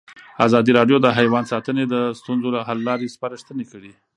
[0.45, 3.91] ازادي راډیو د حیوان ساتنه د ستونزو حل لارې سپارښتنې کړي.